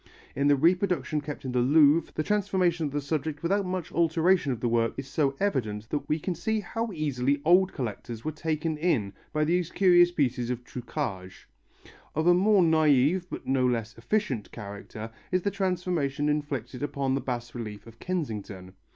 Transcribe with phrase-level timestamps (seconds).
[0.35, 4.51] In the reproduction kept in the Louvre the transformation of the subject without much alteration
[4.51, 8.31] of the work is so evident that we can see how easily old collectors were
[8.31, 11.47] taken in by these curious pieces of truquage.
[12.15, 17.21] Of a more naive, but no less efficient character is the transformation inflicted upon the
[17.21, 18.73] bas relief of Kensington.